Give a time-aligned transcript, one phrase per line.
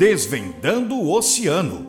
[0.00, 1.86] Desvendando o Oceano.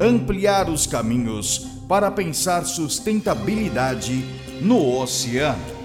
[0.00, 1.58] Ampliar os caminhos
[1.88, 4.24] para pensar sustentabilidade
[4.60, 5.79] no oceano.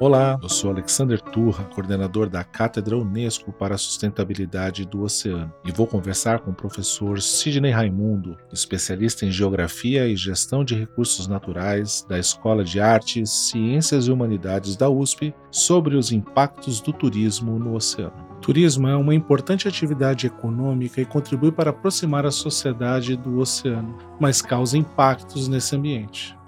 [0.00, 5.70] Olá, eu sou Alexander Turra, coordenador da Cátedra Unesco para a Sustentabilidade do Oceano, e
[5.70, 12.02] vou conversar com o professor Sidney Raimundo, especialista em Geografia e Gestão de Recursos Naturais
[12.08, 17.74] da Escola de Artes, Ciências e Humanidades da USP, sobre os impactos do turismo no
[17.74, 18.30] oceano.
[18.40, 24.40] turismo é uma importante atividade econômica e contribui para aproximar a sociedade do oceano, mas
[24.40, 26.39] causa impactos nesse ambiente.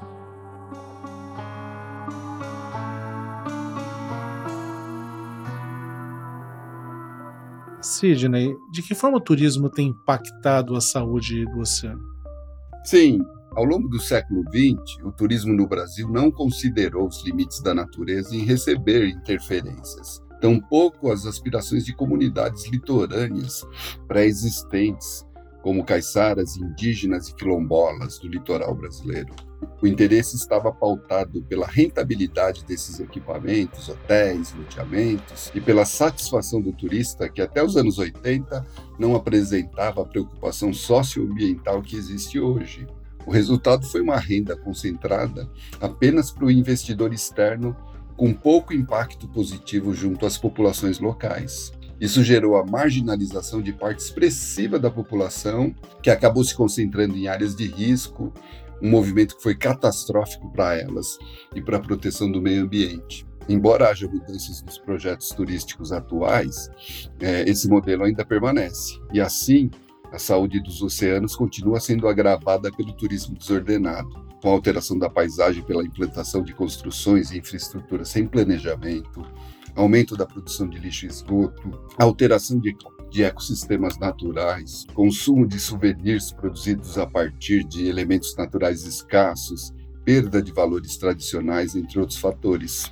[7.82, 12.02] Sidney, de que forma o turismo tem impactado a saúde do oceano?
[12.84, 13.20] Sim,
[13.54, 18.34] ao longo do século XX, o turismo no Brasil não considerou os limites da natureza
[18.34, 23.62] em receber interferências, tampouco as aspirações de comunidades litorâneas
[24.08, 25.26] pré-existentes,
[25.62, 29.32] como caiçaras, indígenas e quilombolas do litoral brasileiro.
[29.80, 37.28] O interesse estava pautado pela rentabilidade desses equipamentos, hotéis, loteamentos e pela satisfação do turista,
[37.28, 38.66] que até os anos 80
[38.98, 42.86] não apresentava a preocupação socioambiental que existe hoje.
[43.24, 45.48] O resultado foi uma renda concentrada
[45.80, 47.76] apenas para o investidor externo,
[48.16, 51.72] com pouco impacto positivo junto às populações locais.
[52.02, 55.72] Isso gerou a marginalização de parte expressiva da população,
[56.02, 58.32] que acabou se concentrando em áreas de risco
[58.82, 61.16] um movimento que foi catastrófico para elas
[61.54, 63.24] e para a proteção do meio ambiente.
[63.48, 66.68] Embora haja mudanças nos projetos turísticos atuais,
[67.20, 68.98] é, esse modelo ainda permanece.
[69.12, 69.70] E assim,
[70.10, 74.10] a saúde dos oceanos continua sendo agravada pelo turismo desordenado,
[74.42, 79.24] com a alteração da paisagem pela implantação de construções e infraestrutura sem planejamento,
[79.74, 82.72] aumento da produção de lixo e esgoto, alteração de
[83.12, 89.70] de ecossistemas naturais, consumo de souvenirs produzidos a partir de elementos naturais escassos,
[90.02, 92.90] perda de valores tradicionais, entre outros fatores.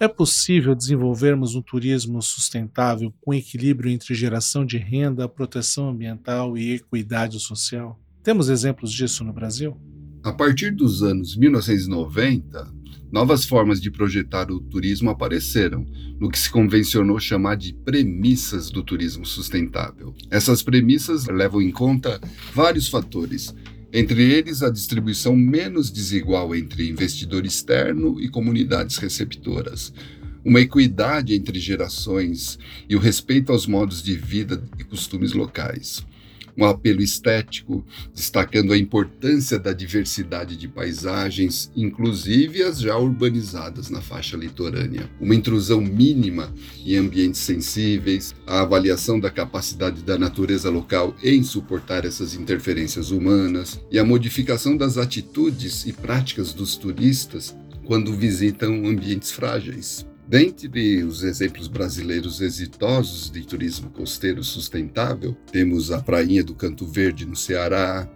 [0.00, 6.72] É possível desenvolvermos um turismo sustentável com equilíbrio entre geração de renda, proteção ambiental e
[6.72, 8.00] equidade social?
[8.22, 9.76] Temos exemplos disso no Brasil?
[10.24, 15.86] A partir dos anos 1990, novas formas de projetar o turismo apareceram,
[16.18, 20.14] no que se convencionou chamar de premissas do turismo sustentável.
[20.30, 22.20] Essas premissas levam em conta
[22.54, 23.54] vários fatores,
[23.92, 29.92] entre eles a distribuição menos desigual entre investidor externo e comunidades receptoras,
[30.44, 36.04] uma equidade entre gerações e o respeito aos modos de vida e costumes locais
[36.56, 44.00] um apelo estético, destacando a importância da diversidade de paisagens, inclusive as já urbanizadas na
[44.00, 46.52] faixa litorânea, uma intrusão mínima
[46.84, 53.80] em ambientes sensíveis, a avaliação da capacidade da natureza local em suportar essas interferências humanas
[53.90, 60.06] e a modificação das atitudes e práticas dos turistas quando visitam ambientes frágeis.
[60.32, 67.26] Dentre os exemplos brasileiros exitosos de turismo costeiro sustentável, temos a Prainha do Canto Verde,
[67.26, 68.08] no Ceará,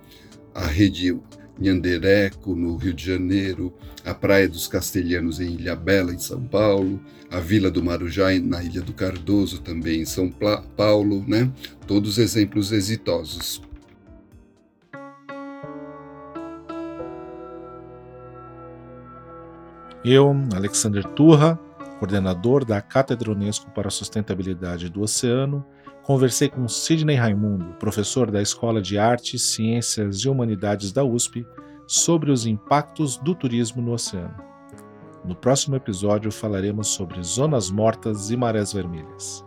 [0.55, 1.15] a Rede
[1.61, 3.71] Nhandereco, no Rio de Janeiro,
[4.03, 6.99] a Praia dos Castelhanos, em Ilha Bela, em São Paulo,
[7.31, 10.31] a Vila do Marujá, na Ilha do Cardoso, também em São
[10.75, 11.53] Paulo, né?
[11.87, 13.61] Todos exemplos exitosos.
[20.03, 21.61] Eu, Alexander Turra,
[21.99, 25.65] coordenador da Cátedra Unesco para a Sustentabilidade do Oceano,
[26.03, 31.47] conversei com Sidney Raimundo, professor da Escola de Artes, Ciências e Humanidades da USP,
[31.87, 34.35] sobre os impactos do turismo no oceano.
[35.25, 39.45] No próximo episódio falaremos sobre zonas mortas e marés vermelhas.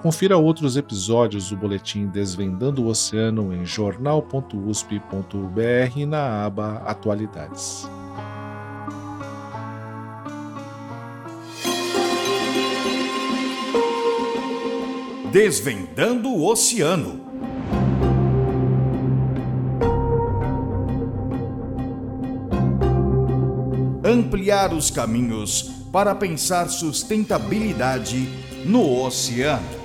[0.00, 7.88] Confira outros episódios do boletim Desvendando o Oceano em jornal.usp.br na aba Atualidades.
[15.34, 17.20] Desvendando o Oceano.
[24.04, 28.28] Ampliar os caminhos para pensar sustentabilidade
[28.64, 29.83] no oceano.